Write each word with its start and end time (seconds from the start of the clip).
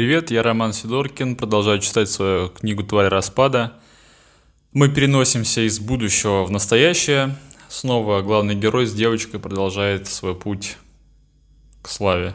привет, 0.00 0.30
я 0.30 0.42
Роман 0.42 0.72
Сидоркин, 0.72 1.36
продолжаю 1.36 1.78
читать 1.78 2.08
свою 2.08 2.48
книгу 2.48 2.82
«Тварь 2.82 3.08
распада». 3.08 3.74
Мы 4.72 4.88
переносимся 4.88 5.60
из 5.60 5.78
будущего 5.78 6.44
в 6.44 6.50
настоящее. 6.50 7.36
Снова 7.68 8.22
главный 8.22 8.54
герой 8.54 8.86
с 8.86 8.94
девочкой 8.94 9.40
продолжает 9.40 10.06
свой 10.06 10.34
путь 10.34 10.78
к 11.82 11.88
славе. 11.90 12.34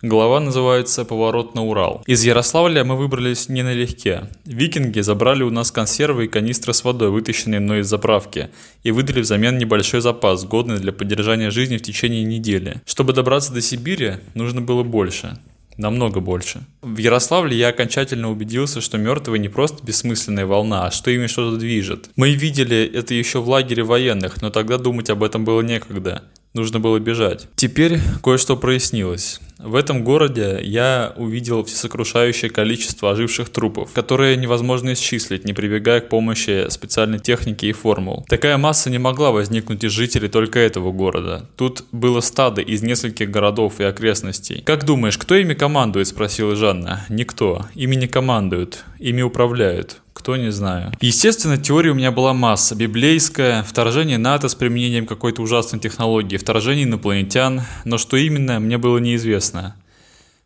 Глава 0.00 0.38
называется 0.38 1.04
«Поворот 1.04 1.56
на 1.56 1.64
Урал». 1.64 2.04
Из 2.06 2.22
Ярославля 2.22 2.84
мы 2.84 2.96
выбрались 2.96 3.48
не 3.48 3.64
налегке. 3.64 4.28
Викинги 4.44 5.00
забрали 5.00 5.42
у 5.42 5.50
нас 5.50 5.72
консервы 5.72 6.26
и 6.26 6.28
канистры 6.28 6.72
с 6.72 6.84
водой, 6.84 7.10
вытащенные 7.10 7.58
мной 7.58 7.80
из 7.80 7.88
заправки, 7.88 8.50
и 8.84 8.92
выдали 8.92 9.22
взамен 9.22 9.58
небольшой 9.58 10.00
запас, 10.00 10.44
годный 10.44 10.78
для 10.78 10.92
поддержания 10.92 11.50
жизни 11.50 11.78
в 11.78 11.82
течение 11.82 12.22
недели. 12.22 12.80
Чтобы 12.86 13.12
добраться 13.12 13.52
до 13.52 13.60
Сибири, 13.60 14.18
нужно 14.34 14.60
было 14.60 14.84
больше. 14.84 15.36
Намного 15.76 16.20
больше. 16.20 16.62
В 16.82 16.96
Ярославле 16.98 17.56
я 17.56 17.68
окончательно 17.68 18.30
убедился, 18.30 18.80
что 18.80 18.98
мертвые 18.98 19.38
не 19.38 19.48
просто 19.48 19.84
бессмысленная 19.84 20.46
волна, 20.46 20.86
а 20.86 20.90
что 20.90 21.10
ими 21.10 21.26
что-то 21.26 21.56
движет. 21.56 22.10
Мы 22.16 22.32
видели 22.34 22.84
это 22.92 23.14
еще 23.14 23.40
в 23.40 23.48
лагере 23.48 23.82
военных, 23.82 24.42
но 24.42 24.50
тогда 24.50 24.78
думать 24.78 25.10
об 25.10 25.22
этом 25.22 25.44
было 25.44 25.60
некогда. 25.60 26.22
Нужно 26.54 26.80
было 26.80 26.98
бежать. 26.98 27.48
Теперь 27.56 27.98
кое-что 28.22 28.56
прояснилось. 28.56 29.40
В 29.62 29.76
этом 29.76 30.02
городе 30.02 30.58
я 30.62 31.12
увидел 31.16 31.64
всесокрушающее 31.64 32.50
количество 32.50 33.12
оживших 33.12 33.48
трупов, 33.48 33.92
которые 33.92 34.36
невозможно 34.36 34.92
исчислить, 34.92 35.44
не 35.44 35.52
прибегая 35.52 36.00
к 36.00 36.08
помощи 36.08 36.68
специальной 36.68 37.20
техники 37.20 37.66
и 37.66 37.72
формул. 37.72 38.26
Такая 38.28 38.58
масса 38.58 38.90
не 38.90 38.98
могла 38.98 39.30
возникнуть 39.30 39.84
из 39.84 39.92
жителей 39.92 40.28
только 40.28 40.58
этого 40.58 40.90
города. 40.90 41.48
Тут 41.56 41.84
было 41.92 42.20
стадо 42.20 42.60
из 42.60 42.82
нескольких 42.82 43.30
городов 43.30 43.80
и 43.80 43.84
окрестностей. 43.84 44.62
«Как 44.62 44.84
думаешь, 44.84 45.16
кто 45.16 45.36
ими 45.36 45.54
командует?»– 45.54 46.06
спросила 46.08 46.56
Жанна. 46.56 47.06
«Никто. 47.08 47.66
Ими 47.74 47.94
не 47.94 48.08
командуют. 48.08 48.84
Ими 48.98 49.22
управляют. 49.22 50.01
Кто, 50.12 50.36
не 50.36 50.52
знаю. 50.52 50.92
Естественно, 51.00 51.56
теория 51.56 51.90
у 51.90 51.94
меня 51.94 52.12
была 52.12 52.34
масса. 52.34 52.74
Библейская, 52.74 53.62
вторжение 53.62 54.18
НАТО 54.18 54.48
с 54.48 54.54
применением 54.54 55.06
какой-то 55.06 55.42
ужасной 55.42 55.80
технологии, 55.80 56.36
вторжение 56.36 56.84
инопланетян, 56.84 57.62
но 57.84 57.98
что 57.98 58.16
именно, 58.16 58.60
мне 58.60 58.78
было 58.78 58.98
неизвестно. 58.98 59.74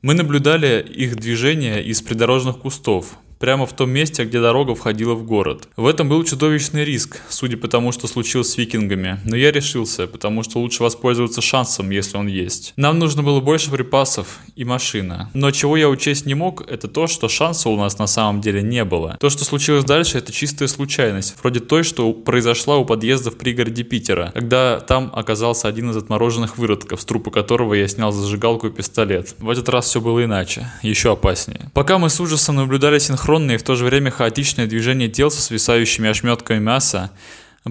Мы 0.03 0.15
наблюдали 0.15 0.87
их 0.89 1.17
движение 1.17 1.83
из 1.85 2.01
придорожных 2.01 2.59
кустов, 2.59 3.19
прямо 3.39 3.67
в 3.67 3.73
том 3.75 3.91
месте, 3.91 4.25
где 4.25 4.41
дорога 4.41 4.75
входила 4.75 5.15
в 5.15 5.25
город. 5.25 5.69
В 5.77 5.87
этом 5.87 6.09
был 6.09 6.25
чудовищный 6.25 6.85
риск, 6.85 7.21
судя 7.29 7.57
по 7.57 7.69
тому, 7.69 7.93
что 7.93 8.07
случилось 8.07 8.51
с 8.51 8.57
викингами, 8.57 9.21
но 9.25 9.37
я 9.37 9.53
решился, 9.53 10.07
потому 10.07 10.43
что 10.43 10.59
лучше 10.59 10.83
воспользоваться 10.83 11.43
шансом, 11.43 11.91
если 11.91 12.17
он 12.17 12.27
есть. 12.27 12.73
Нам 12.77 12.99
нужно 12.99 13.23
было 13.23 13.41
больше 13.41 13.71
припасов 13.71 14.39
и 14.55 14.65
машина. 14.65 15.31
Но 15.35 15.51
чего 15.51 15.77
я 15.77 15.89
учесть 15.89 16.27
не 16.27 16.35
мог, 16.35 16.69
это 16.69 16.89
то, 16.89 17.07
что 17.07 17.29
шанса 17.29 17.69
у 17.69 17.77
нас 17.77 17.99
на 17.99 18.07
самом 18.07 18.41
деле 18.41 18.63
не 18.63 18.85
было. 18.85 19.17
То, 19.21 19.31
что 19.31 19.45
случилось 19.45 19.85
дальше, 19.85 20.19
это 20.19 20.33
чистая 20.33 20.69
случайность, 20.69 21.37
вроде 21.41 21.61
той, 21.61 21.83
что 21.83 22.13
произошла 22.13 22.77
у 22.77 22.85
подъезда 22.85 23.31
в 23.31 23.37
пригороде 23.37 23.83
Питера, 23.83 24.31
когда 24.35 24.81
там 24.81 25.13
оказался 25.15 25.69
один 25.69 25.91
из 25.91 25.97
отмороженных 25.97 26.59
выродков, 26.59 27.01
с 27.01 27.05
трупа 27.05 27.31
которого 27.31 27.75
я 27.75 27.87
снял 27.89 28.13
зажигалку 28.13 28.69
и 28.69 28.71
пистолет. 28.71 29.35
В 29.39 29.51
этот 29.51 29.69
раз 29.69 29.87
все 29.87 30.01
было 30.01 30.25
иначе, 30.25 30.69
еще 30.83 31.13
опаснее. 31.13 31.71
Пока 31.75 31.99
мы 31.99 32.09
с 32.11 32.21
ужасом 32.21 32.57
наблюдали 32.57 32.99
синхронно 32.99 33.26
синхронное 33.27 33.57
и 33.57 33.59
в 33.59 33.65
то 33.65 33.75
же 33.75 33.85
время 33.85 34.13
хаотичное 34.13 34.69
движение 34.69 35.09
тел 35.09 35.33
со 35.33 35.43
свисающими 35.43 36.09
ошметками 36.09 36.61
мяса 36.61 37.11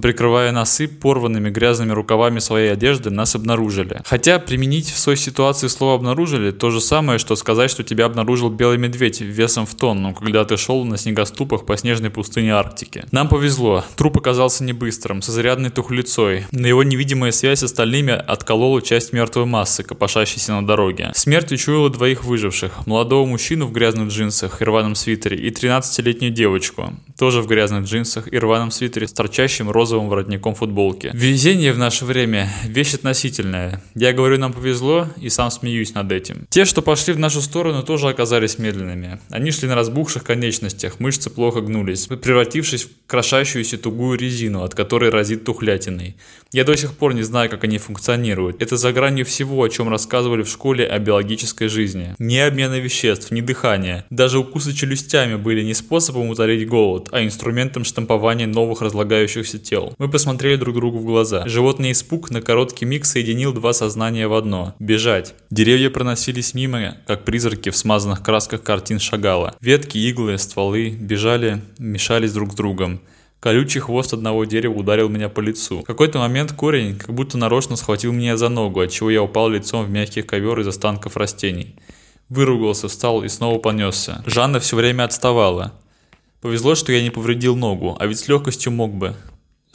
Прикрывая 0.02 0.52
носы 0.52 0.88
порванными 0.88 1.50
грязными 1.50 1.92
рукавами 1.92 2.40
своей 2.40 2.72
одежды, 2.72 3.10
нас 3.10 3.36
обнаружили. 3.36 4.02
Хотя 4.06 4.40
применить 4.40 4.90
в 4.90 5.04
той 5.04 5.16
ситуации 5.16 5.68
слово 5.68 5.96
«обнаружили» 5.96 6.52
то 6.52 6.70
же 6.70 6.82
самое, 6.82 7.18
что 7.18 7.36
сказать, 7.36 7.72
что 7.72 7.84
тебя 7.84 8.06
обнаружил 8.06 8.50
белый 8.50 8.78
медведь 8.78 9.22
весом 9.22 9.66
в 9.66 9.76
тонну, 9.76 10.14
когда 10.14 10.44
ты 10.44 10.58
шел 10.58 10.84
на 10.84 10.98
снегоступах 10.98 11.66
по 11.66 11.78
снежной 11.78 12.10
пустыне 12.10 12.54
Арктики. 12.54 13.06
Нам 13.12 13.30
повезло. 13.30 13.86
Труп 13.96 14.18
оказался 14.18 14.64
не 14.64 14.74
быстрым, 14.74 15.22
с 15.22 15.30
изрядной 15.30 15.70
тухлицой. 15.70 16.46
На 16.52 16.66
его 16.66 16.84
невидимая 16.84 17.32
связь 17.32 17.60
с 17.60 17.64
остальными 17.64 18.12
отколола 18.14 18.82
часть 18.82 19.14
мертвой 19.14 19.46
массы, 19.46 19.84
копошащейся 19.84 20.54
на 20.54 20.68
дороге. 20.68 21.12
Смерть 21.16 21.52
учуяла 21.52 21.90
двоих 21.90 22.26
выживших. 22.26 22.86
Молодого 22.86 23.26
мужчину 23.26 23.68
в 23.68 23.72
грязных 23.72 24.10
джинсах 24.10 24.62
и 24.62 24.66
рваном 24.66 24.96
свитере 24.96 25.38
и 25.38 25.50
13-летнюю 25.52 26.34
девочку, 26.34 26.94
тоже 27.18 27.42
в 27.42 27.48
грязных 27.48 27.86
джинсах 27.86 28.32
и 28.32 28.38
рваном 28.38 28.72
свитере 28.72 29.08
с 29.08 29.14
торчащим 29.14 29.70
розовым 29.70 29.85
розовым 29.86 30.10
воротником 30.10 30.56
футболки. 30.56 31.12
Везение 31.14 31.72
в 31.72 31.78
наше 31.78 32.06
время– 32.06 32.50
вещь 32.66 32.96
относительная. 32.96 33.84
Я 33.94 34.14
говорю, 34.14 34.40
нам 34.40 34.52
повезло, 34.52 35.08
и 35.22 35.30
сам 35.30 35.52
смеюсь 35.52 35.94
над 35.94 36.12
этим. 36.12 36.48
Те, 36.50 36.66
что 36.66 36.82
пошли 36.82 37.14
в 37.14 37.20
нашу 37.20 37.40
сторону, 37.42 37.84
тоже 37.84 38.10
оказались 38.10 38.58
медленными. 38.58 39.20
Они 39.30 39.52
шли 39.52 39.68
на 39.68 39.76
разбухших 39.76 40.24
конечностях, 40.24 41.00
мышцы 41.00 41.30
плохо 41.30 41.62
гнулись, 41.62 42.08
превратившись 42.08 42.86
в 42.86 42.90
крошащуюся 43.06 43.78
тугую 43.78 44.18
резину, 44.18 44.64
от 44.64 44.74
которой 44.74 45.12
разит 45.12 45.44
тухлятиной. 45.44 46.16
Я 46.52 46.64
до 46.64 46.76
сих 46.76 46.94
пор 46.94 47.14
не 47.14 47.24
знаю, 47.24 47.50
как 47.50 47.64
они 47.64 47.78
функционируют. 47.78 48.62
Это 48.62 48.78
за 48.78 48.92
гранью 48.92 49.26
всего, 49.26 49.62
о 49.62 49.70
чем 49.70 49.90
рассказывали 49.90 50.42
в 50.42 50.50
школе 50.50 50.88
о 50.88 50.98
биологической 50.98 51.68
жизни. 51.68 52.16
Ни 52.18 52.38
обмена 52.38 52.80
веществ, 52.80 53.30
ни 53.32 53.42
дыхания. 53.42 54.06
Даже 54.10 54.40
укусы 54.40 54.74
челюстями 54.74 55.36
были 55.36 55.62
не 55.64 55.76
способом 55.76 56.30
утолить 56.30 56.68
голод, 56.68 57.10
а 57.12 57.24
инструментом 57.24 57.84
штампования 57.84 58.48
новых 58.48 58.82
разлагающихся 58.82 59.60
тел 59.60 59.75
тел. 59.76 59.94
Мы 59.98 60.10
посмотрели 60.10 60.56
друг 60.56 60.76
другу 60.76 61.00
в 61.00 61.06
глаза. 61.06 61.48
Животный 61.48 61.92
испуг 61.92 62.32
на 62.32 62.42
короткий 62.42 62.86
миг 62.86 63.06
соединил 63.06 63.54
два 63.54 63.74
сознания 63.74 64.28
в 64.28 64.34
одно. 64.34 64.74
Бежать. 64.80 65.34
Деревья 65.50 65.90
проносились 65.90 66.54
мимо, 66.54 66.98
как 67.08 67.26
призраки 67.26 67.70
в 67.70 67.78
смазанных 67.78 68.24
красках 68.24 68.64
картин 68.64 69.00
Шагала. 69.00 69.56
Ветки, 69.60 69.98
иглы, 69.98 70.38
стволы 70.38 70.90
бежали, 70.90 71.62
мешались 71.78 72.32
друг 72.32 72.54
с 72.54 72.56
другом. 72.56 73.02
Колючий 73.42 73.82
хвост 73.82 74.14
одного 74.14 74.46
дерева 74.46 74.74
ударил 74.74 75.10
меня 75.10 75.30
по 75.30 75.42
лицу. 75.42 75.82
В 75.82 75.84
какой-то 75.84 76.20
момент 76.20 76.54
корень 76.54 76.98
как 76.98 77.14
будто 77.14 77.38
нарочно 77.38 77.76
схватил 77.76 78.12
меня 78.12 78.38
за 78.38 78.50
ногу, 78.50 78.80
отчего 78.80 79.12
я 79.12 79.22
упал 79.22 79.50
лицом 79.50 79.86
в 79.86 79.90
мягкий 79.90 80.22
ковер 80.24 80.60
из 80.62 80.68
останков 80.68 81.18
растений. 81.18 81.76
Выругался, 82.30 82.88
встал 82.88 83.24
и 83.24 83.28
снова 83.28 83.60
понесся. 83.60 84.24
Жанна 84.26 84.60
все 84.60 84.76
время 84.78 85.04
отставала. 85.04 85.74
Повезло, 86.42 86.76
что 86.76 86.92
я 86.92 87.04
не 87.04 87.12
повредил 87.12 87.56
ногу, 87.56 87.98
а 88.00 88.08
ведь 88.08 88.20
с 88.20 88.28
легкостью 88.28 88.72
мог 88.72 88.94
бы. 88.94 89.16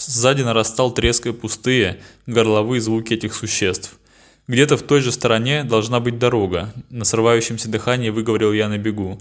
Сзади 0.06 0.42
нарастал 0.42 0.92
треск 0.92 1.26
и 1.26 1.32
пустые, 1.32 2.00
горловые 2.26 2.80
звуки 2.80 3.14
этих 3.14 3.34
существ. 3.34 3.98
Где-то 4.48 4.76
в 4.76 4.82
той 4.82 5.00
же 5.00 5.12
стороне 5.12 5.62
должна 5.62 6.00
быть 6.00 6.18
дорога. 6.18 6.72
На 6.88 7.04
срывающемся 7.04 7.68
дыхании 7.68 8.10
выговорил 8.10 8.52
я 8.52 8.68
на 8.68 8.78
бегу. 8.78 9.18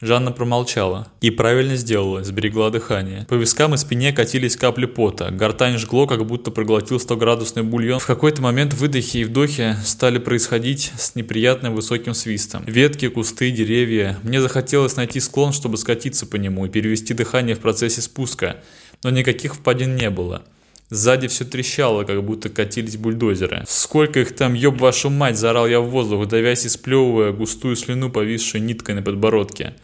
Жанна 0.00 0.32
промолчала. 0.32 1.08
И 1.20 1.30
правильно 1.30 1.76
сделала, 1.76 2.22
сберегла 2.24 2.70
дыхание. 2.70 3.26
По 3.28 3.34
вискам 3.34 3.74
и 3.74 3.76
спине 3.76 4.12
катились 4.12 4.56
капли 4.56 4.86
пота. 4.86 5.30
Гортань 5.30 5.78
жгло, 5.78 6.06
как 6.06 6.26
будто 6.26 6.50
проглотил 6.50 6.98
100-градусный 6.98 7.62
бульон. 7.62 8.00
В 8.00 8.06
какой-то 8.06 8.42
момент 8.42 8.74
выдохи 8.74 9.18
и 9.18 9.24
вдохи 9.24 9.76
стали 9.84 10.18
происходить 10.18 10.92
с 10.96 11.14
неприятным 11.14 11.74
высоким 11.74 12.14
свистом. 12.14 12.64
Ветки, 12.66 13.08
кусты, 13.08 13.50
деревья. 13.50 14.18
Мне 14.22 14.40
захотелось 14.40 14.96
найти 14.96 15.20
склон, 15.20 15.52
чтобы 15.52 15.76
скатиться 15.76 16.26
по 16.26 16.36
нему 16.36 16.66
и 16.66 16.68
перевести 16.68 17.14
дыхание 17.14 17.56
в 17.56 17.60
процессе 17.60 18.00
спуска 18.00 18.56
но 19.04 19.10
никаких 19.10 19.54
впадин 19.54 19.94
не 19.94 20.10
было. 20.10 20.42
Сзади 20.90 21.28
все 21.28 21.44
трещало, 21.44 22.04
как 22.04 22.22
будто 22.24 22.48
катились 22.48 22.96
бульдозеры. 22.96 23.64
«Сколько 23.66 24.20
их 24.20 24.34
там, 24.34 24.54
ёб 24.54 24.80
вашу 24.80 25.10
мать!»– 25.10 25.36
заорал 25.38 25.66
я 25.66 25.80
в 25.80 25.88
воздух, 25.88 26.26
давясь 26.28 26.66
и 26.66 26.68
сплевывая 26.68 27.32
густую 27.32 27.76
слюну, 27.76 28.10
повисшую 28.10 28.62
ниткой 28.62 28.96
на 28.96 29.02
подбородке. 29.02 29.74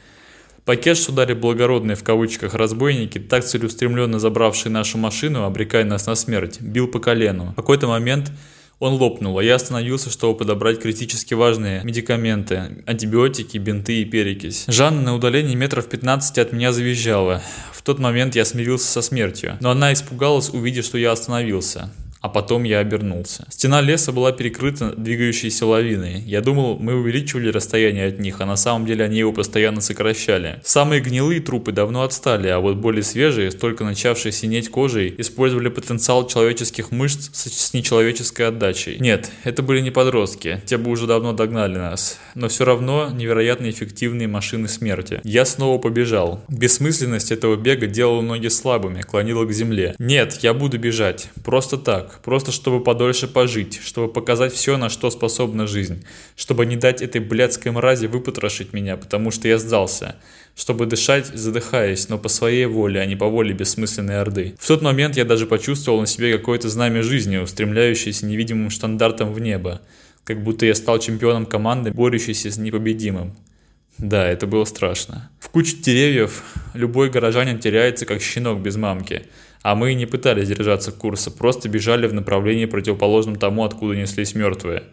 Пакет, 0.64 0.98
что 0.98 1.12
дали 1.12 1.32
благородные 1.32 1.96
в 1.96 2.04
кавычках 2.04 2.54
разбойники, 2.54 3.18
так 3.18 3.44
целеустремленно 3.44 4.18
забравшие 4.20 4.70
нашу 4.70 4.98
машину, 4.98 5.44
обрекая 5.44 5.84
нас 5.84 6.06
на 6.06 6.14
смерть, 6.14 6.60
бил 6.60 6.86
по 6.86 7.00
колену. 7.00 7.52
В 7.52 7.54
какой-то 7.54 7.88
момент 7.88 8.30
он 8.80 8.94
лопнул, 8.94 9.38
а 9.38 9.44
я 9.44 9.56
остановился, 9.56 10.10
чтобы 10.10 10.38
подобрать 10.38 10.80
критически 10.80 11.34
важные 11.34 11.84
медикаменты, 11.84 12.82
антибиотики, 12.86 13.58
бинты 13.58 14.00
и 14.00 14.04
перекись. 14.06 14.64
Жанна 14.68 15.02
на 15.02 15.14
удалении 15.14 15.54
метров 15.54 15.86
15 15.86 16.38
от 16.38 16.52
меня 16.52 16.72
завизжала. 16.72 17.42
В 17.80 17.82
тот 17.82 17.98
момент 17.98 18.36
я 18.36 18.44
смирился 18.44 18.88
со 18.88 19.00
смертью, 19.00 19.56
но 19.60 19.70
она 19.70 19.94
испугалась, 19.94 20.50
увидев, 20.50 20.84
что 20.84 20.98
я 20.98 21.12
остановился. 21.12 21.90
А 22.20 22.28
потом 22.28 22.64
я 22.64 22.80
обернулся. 22.80 23.46
Стена 23.48 23.80
леса 23.80 24.12
была 24.12 24.32
перекрыта 24.32 24.94
двигающейся 24.94 25.64
лавиной. 25.64 26.20
Я 26.20 26.42
думал, 26.42 26.78
мы 26.78 26.94
увеличивали 26.94 27.48
расстояние 27.48 28.08
от 28.08 28.18
них, 28.18 28.40
а 28.40 28.46
на 28.46 28.56
самом 28.56 28.86
деле 28.86 29.04
они 29.06 29.18
его 29.18 29.32
постоянно 29.32 29.80
сокращали. 29.80 30.60
Самые 30.62 31.00
гнилые 31.00 31.40
трупы 31.40 31.72
давно 31.72 32.02
отстали, 32.02 32.48
а 32.48 32.60
вот 32.60 32.76
более 32.76 33.02
свежие, 33.02 33.50
столько 33.50 33.84
начавшие 33.84 34.32
синеть 34.32 34.68
кожей, 34.70 35.14
использовали 35.16 35.68
потенциал 35.70 36.26
человеческих 36.26 36.90
мышц 36.90 37.30
с 37.32 37.72
нечеловеческой 37.72 38.48
отдачей. 38.48 38.98
Нет, 38.98 39.30
это 39.44 39.62
были 39.62 39.80
не 39.80 39.90
подростки, 39.90 40.60
те 40.66 40.76
бы 40.76 40.90
уже 40.90 41.06
давно 41.06 41.32
догнали 41.32 41.78
нас. 41.78 42.18
Но 42.34 42.48
все 42.48 42.66
равно 42.66 43.10
невероятно 43.10 43.70
эффективные 43.70 44.28
машины 44.28 44.68
смерти. 44.68 45.20
Я 45.24 45.46
снова 45.46 45.78
побежал. 45.78 46.44
Бессмысленность 46.48 47.32
этого 47.32 47.56
бега 47.56 47.86
делала 47.86 48.20
ноги 48.20 48.48
слабыми, 48.48 49.00
клонила 49.00 49.46
к 49.46 49.52
земле. 49.52 49.94
Нет, 49.98 50.38
я 50.42 50.52
буду 50.52 50.78
бежать. 50.78 51.30
Просто 51.44 51.78
так 51.78 52.09
так, 52.10 52.22
просто 52.22 52.52
чтобы 52.52 52.82
подольше 52.82 53.28
пожить, 53.28 53.80
чтобы 53.82 54.12
показать 54.12 54.52
все, 54.52 54.76
на 54.76 54.88
что 54.88 55.10
способна 55.10 55.66
жизнь, 55.66 56.04
чтобы 56.36 56.66
не 56.66 56.76
дать 56.76 57.02
этой 57.02 57.20
блядской 57.20 57.72
мрази 57.72 58.06
выпотрошить 58.06 58.72
меня, 58.72 58.96
потому 58.96 59.30
что 59.30 59.48
я 59.48 59.58
сдался, 59.58 60.16
чтобы 60.56 60.86
дышать, 60.86 61.26
задыхаясь, 61.26 62.08
но 62.08 62.18
по 62.18 62.28
своей 62.28 62.66
воле, 62.66 63.00
а 63.00 63.06
не 63.06 63.16
по 63.16 63.26
воле 63.26 63.52
бессмысленной 63.52 64.20
орды. 64.20 64.54
В 64.58 64.66
тот 64.66 64.82
момент 64.82 65.16
я 65.16 65.24
даже 65.24 65.46
почувствовал 65.46 66.00
на 66.00 66.06
себе 66.06 66.36
какое-то 66.36 66.68
знамя 66.68 67.02
жизни, 67.02 67.36
устремляющееся 67.36 68.26
невидимым 68.26 68.70
штандартом 68.70 69.32
в 69.32 69.40
небо, 69.40 69.80
как 70.24 70.42
будто 70.42 70.66
я 70.66 70.74
стал 70.74 70.98
чемпионом 70.98 71.46
команды, 71.46 71.92
борющейся 71.92 72.50
с 72.50 72.56
непобедимым. 72.56 73.34
Да, 73.98 74.26
это 74.26 74.46
было 74.46 74.64
страшно. 74.64 75.30
В 75.38 75.50
куче 75.50 75.76
деревьев 75.76 76.42
любой 76.72 77.10
горожанин 77.10 77.58
теряется, 77.58 78.06
как 78.06 78.22
щенок 78.22 78.60
без 78.60 78.76
мамки. 78.76 79.26
А 79.62 79.74
мы 79.74 79.94
не 79.94 80.06
пытались 80.06 80.48
держаться 80.48 80.90
курса, 80.90 81.30
просто 81.30 81.68
бежали 81.68 82.06
в 82.06 82.14
направлении 82.14 82.64
противоположном 82.64 83.36
тому, 83.36 83.64
откуда 83.64 83.94
неслись 83.94 84.34
мертвые. 84.34 84.84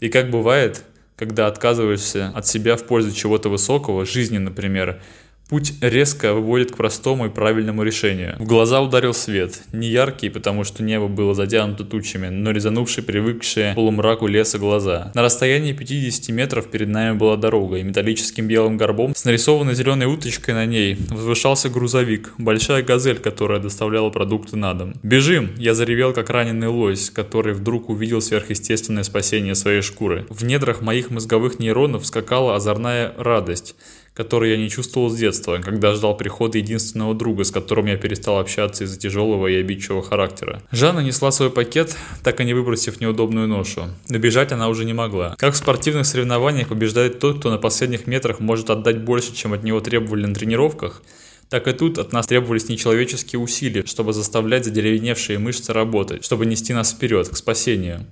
И 0.00 0.08
как 0.08 0.30
бывает, 0.30 0.84
когда 1.16 1.46
отказываешься 1.46 2.30
от 2.34 2.46
себя 2.46 2.76
в 2.76 2.84
пользу 2.84 3.14
чего-то 3.14 3.48
высокого, 3.48 4.04
жизни, 4.04 4.38
например, 4.38 5.00
Путь 5.48 5.74
резко 5.82 6.32
выводит 6.32 6.72
к 6.72 6.76
простому 6.76 7.26
и 7.26 7.28
правильному 7.28 7.82
решению. 7.82 8.36
В 8.38 8.46
глаза 8.46 8.80
ударил 8.80 9.12
свет. 9.12 9.62
Не 9.72 9.88
яркий, 9.88 10.30
потому 10.30 10.64
что 10.64 10.82
небо 10.82 11.08
было 11.08 11.34
затянуто 11.34 11.84
тучами, 11.84 12.28
но 12.28 12.52
резанувший 12.52 13.02
привыкшие 13.02 13.72
к 13.72 13.74
полумраку 13.74 14.26
леса 14.26 14.58
глаза. 14.58 15.12
На 15.14 15.22
расстоянии 15.22 15.72
50 15.72 16.34
метров 16.34 16.70
перед 16.70 16.88
нами 16.88 17.16
была 17.16 17.36
дорога, 17.36 17.76
и 17.76 17.82
металлическим 17.82 18.48
белым 18.48 18.78
горбом 18.78 19.14
с 19.14 19.24
нарисованной 19.24 19.74
зеленой 19.74 20.06
уточкой 20.06 20.54
на 20.54 20.64
ней 20.64 20.96
возвышался 21.10 21.68
грузовик, 21.68 22.32
большая 22.38 22.82
газель, 22.82 23.18
которая 23.18 23.60
доставляла 23.60 24.10
продукты 24.10 24.56
на 24.56 24.72
дом. 24.74 24.94
«Бежим!» 25.02 25.50
Я 25.58 25.74
заревел, 25.74 26.14
как 26.14 26.30
раненый 26.30 26.68
лось, 26.68 27.10
который 27.10 27.52
вдруг 27.52 27.90
увидел 27.90 28.22
сверхъестественное 28.22 29.02
спасение 29.02 29.54
своей 29.54 29.82
шкуры. 29.82 30.26
В 30.30 30.44
недрах 30.44 30.80
моих 30.80 31.10
мозговых 31.10 31.58
нейронов 31.58 32.06
скакала 32.06 32.56
озорная 32.56 33.12
радость 33.18 33.74
который 34.14 34.50
я 34.50 34.56
не 34.56 34.68
чувствовал 34.68 35.08
с 35.08 35.16
детства, 35.16 35.58
когда 35.62 35.94
ждал 35.94 36.16
прихода 36.16 36.58
единственного 36.58 37.14
друга, 37.14 37.44
с 37.44 37.50
которым 37.50 37.86
я 37.86 37.96
перестал 37.96 38.38
общаться 38.38 38.84
из-за 38.84 38.98
тяжелого 38.98 39.46
и 39.46 39.56
обидчивого 39.56 40.02
характера. 40.02 40.62
Жанна 40.70 41.00
несла 41.00 41.30
свой 41.30 41.50
пакет, 41.50 41.96
так 42.22 42.40
и 42.40 42.44
не 42.44 42.54
выбросив 42.54 43.00
неудобную 43.00 43.48
ношу. 43.48 43.84
Но 44.08 44.18
бежать 44.18 44.52
она 44.52 44.68
уже 44.68 44.84
не 44.84 44.92
могла. 44.92 45.34
Как 45.38 45.54
в 45.54 45.56
спортивных 45.56 46.06
соревнованиях 46.06 46.68
побеждает 46.68 47.18
тот, 47.20 47.38
кто 47.38 47.50
на 47.50 47.58
последних 47.58 48.06
метрах 48.06 48.40
может 48.40 48.68
отдать 48.70 49.02
больше, 49.02 49.34
чем 49.34 49.54
от 49.54 49.62
него 49.62 49.80
требовали 49.80 50.26
на 50.26 50.34
тренировках, 50.34 51.02
так 51.48 51.68
и 51.68 51.72
тут 51.72 51.98
от 51.98 52.12
нас 52.12 52.26
требовались 52.26 52.68
нечеловеческие 52.68 53.38
усилия, 53.38 53.84
чтобы 53.84 54.12
заставлять 54.12 54.64
задеревеневшие 54.64 55.38
мышцы 55.38 55.72
работать, 55.72 56.24
чтобы 56.24 56.46
нести 56.46 56.72
нас 56.72 56.92
вперед, 56.92 57.28
к 57.28 57.36
спасению. 57.36 58.06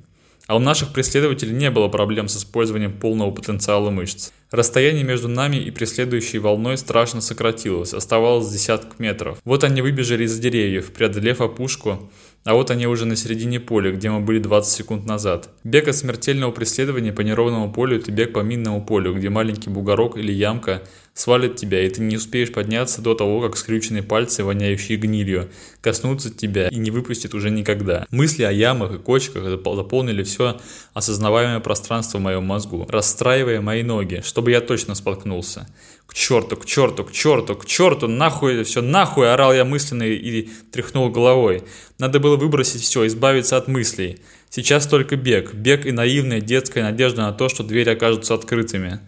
А 0.46 0.56
у 0.56 0.58
наших 0.58 0.92
преследователей 0.92 1.54
не 1.54 1.70
было 1.70 1.88
проблем 1.88 2.28
с 2.28 2.36
использованием 2.36 2.92
полного 2.92 3.30
потенциала 3.30 3.90
мышц. 3.90 4.30
Расстояние 4.50 5.04
между 5.04 5.28
нами 5.28 5.58
и 5.58 5.70
преследующей 5.70 6.40
волной 6.40 6.76
страшно 6.76 7.20
сократилось, 7.20 7.94
оставалось 7.94 8.48
десяток 8.48 8.98
метров. 8.98 9.38
Вот 9.44 9.62
они 9.62 9.80
выбежали 9.80 10.24
из 10.24 10.36
деревьев, 10.40 10.92
преодолев 10.92 11.40
опушку, 11.40 12.10
а 12.42 12.54
вот 12.54 12.72
они 12.72 12.86
уже 12.86 13.04
на 13.04 13.14
середине 13.14 13.60
поля, 13.60 13.92
где 13.92 14.10
мы 14.10 14.20
были 14.20 14.40
20 14.40 14.72
секунд 14.72 15.06
назад. 15.06 15.50
Бег 15.62 15.86
от 15.86 15.94
смертельного 15.94 16.50
преследования 16.50 17.12
по 17.12 17.20
неровному 17.20 17.70
полю– 17.70 17.96
это 17.98 18.10
бег 18.10 18.32
по 18.32 18.40
минному 18.40 18.84
полю, 18.84 19.14
где 19.14 19.28
маленький 19.28 19.70
бугорок 19.70 20.16
или 20.16 20.32
ямка 20.32 20.82
свалит 21.12 21.56
тебя, 21.56 21.84
и 21.84 21.90
ты 21.90 22.00
не 22.00 22.16
успеешь 22.16 22.50
подняться 22.50 23.02
до 23.02 23.14
того, 23.14 23.42
как 23.42 23.56
скрюченные 23.56 24.02
пальцы, 24.02 24.42
воняющие 24.42 24.96
гнилью, 24.96 25.50
коснутся 25.82 26.34
тебя 26.34 26.68
и 26.68 26.76
не 26.76 26.90
выпустят 26.90 27.34
уже 27.34 27.50
никогда. 27.50 28.06
Мысли 28.10 28.42
о 28.42 28.50
ямах 28.50 28.94
и 28.94 28.98
кочках 28.98 29.44
заполнили 29.44 30.22
все 30.22 30.58
осознаваемое 30.94 31.60
пространство 31.60 32.18
в 32.18 32.22
моем 32.22 32.44
мозгу, 32.44 32.86
расстраивая 32.88 33.60
мои 33.60 33.82
ноги, 33.82 34.22
чтобы 34.40 34.52
я 34.52 34.62
точно 34.62 34.94
споткнулся. 34.94 35.68
К 36.06 36.14
черту, 36.14 36.56
к 36.56 36.64
черту, 36.64 37.04
к 37.04 37.12
черту, 37.12 37.54
к 37.54 37.66
черту, 37.66 38.08
нахуй 38.08 38.64
все, 38.64 38.80
нахуй, 38.80 39.30
орал 39.30 39.52
я 39.52 39.66
мысленно 39.66 40.04
и 40.04 40.48
тряхнул 40.72 41.10
головой. 41.10 41.62
Надо 41.98 42.20
было 42.20 42.36
выбросить 42.36 42.80
все, 42.80 43.06
избавиться 43.06 43.58
от 43.58 43.68
мыслей. 43.68 44.16
Сейчас 44.48 44.86
только 44.86 45.16
бег, 45.16 45.52
бег 45.52 45.84
и 45.84 45.92
наивная 45.92 46.40
детская 46.40 46.82
надежда 46.82 47.20
на 47.20 47.32
то, 47.32 47.50
что 47.50 47.64
двери 47.64 47.90
окажутся 47.90 48.32
открытыми. 48.32 49.00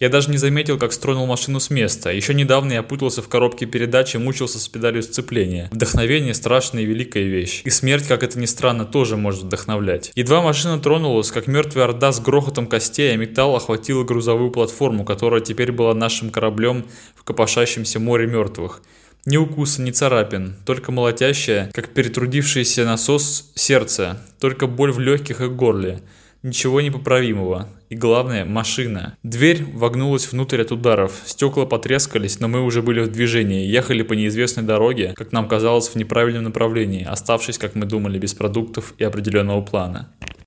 Я 0.00 0.08
даже 0.08 0.28
не 0.30 0.38
заметил, 0.38 0.76
как 0.76 0.92
стронул 0.92 1.26
машину 1.26 1.60
с 1.60 1.70
места. 1.70 2.10
Еще 2.10 2.34
недавно 2.34 2.72
я 2.72 2.82
путался 2.82 3.22
в 3.22 3.28
коробке 3.28 3.64
передач 3.64 4.14
и 4.14 4.18
мучился 4.18 4.58
с 4.58 4.66
педалью 4.66 5.04
сцепления. 5.04 5.68
Вдохновение– 5.70 6.34
страшная 6.34 6.82
и 6.82 6.86
великая 6.86 7.22
вещь. 7.22 7.62
И 7.64 7.70
смерть, 7.70 8.08
как 8.08 8.24
это 8.24 8.38
ни 8.40 8.46
странно, 8.46 8.86
тоже 8.86 9.16
может 9.16 9.44
вдохновлять. 9.44 10.10
Едва 10.16 10.42
машина 10.42 10.80
тронулась, 10.80 11.30
как 11.30 11.46
мертвая 11.46 11.84
орда 11.84 12.10
с 12.10 12.18
грохотом 12.20 12.66
костей, 12.66 13.12
а 13.12 13.16
металл 13.16 13.54
охватила 13.54 14.02
грузовую 14.02 14.50
платформу, 14.50 15.04
которая 15.04 15.40
теперь 15.40 15.70
была 15.70 15.94
нашим 15.94 16.30
кораблем 16.30 16.86
в 17.14 17.22
копошащемся 17.22 18.00
море 18.00 18.26
мертвых. 18.26 18.82
Ни 19.26 19.36
укуса, 19.36 19.80
ни 19.80 19.92
царапин, 19.92 20.56
только 20.66 20.90
молотящее, 20.90 21.70
как 21.72 21.90
перетрудившийся 21.90 22.84
насос 22.84 23.52
сердце, 23.54 24.20
только 24.40 24.66
боль 24.66 24.90
в 24.90 24.98
легких 24.98 25.40
и 25.40 25.46
горле. 25.46 26.02
Ничего 26.42 26.82
непоправимого. 26.82 27.70
И 27.94 27.96
главное, 27.96 28.44
машина. 28.44 29.16
Дверь 29.22 29.62
вогнулась 29.72 30.32
внутрь 30.32 30.60
от 30.62 30.72
ударов. 30.72 31.12
Стекла 31.26 31.64
потрескались, 31.64 32.40
но 32.40 32.48
мы 32.48 32.64
уже 32.64 32.82
были 32.82 32.98
в 32.98 33.12
движении. 33.12 33.68
Ехали 33.68 34.02
по 34.02 34.14
неизвестной 34.14 34.64
дороге, 34.64 35.12
как 35.14 35.30
нам 35.30 35.46
казалось, 35.46 35.90
в 35.90 35.94
неправильном 35.94 36.42
направлении, 36.42 37.04
оставшись, 37.04 37.56
как 37.56 37.76
мы 37.76 37.86
думали, 37.86 38.18
без 38.18 38.34
продуктов 38.34 38.94
и 38.98 39.04
определенного 39.04 39.60
плана. 39.62 40.08